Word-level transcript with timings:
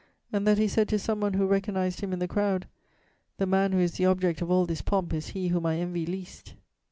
and 0.33 0.47
that 0.47 0.57
he 0.57 0.67
said 0.67 0.89
to 0.89 0.97
some 0.97 1.19
one 1.21 1.35
who 1.35 1.45
recognised 1.45 2.01
him 2.01 2.11
in 2.11 2.17
the 2.17 2.27
crowd: 2.27 2.65
"The 3.37 3.45
man 3.45 3.71
who 3.71 3.77
is 3.77 3.97
the 3.97 4.07
object 4.07 4.41
of 4.41 4.49
all 4.49 4.65
this 4.65 4.81
pomp 4.81 5.13
is 5.13 5.27
he 5.27 5.49
whom 5.49 5.67
I 5.67 5.77
envy 5.77 6.07
least?" 6.07 6.55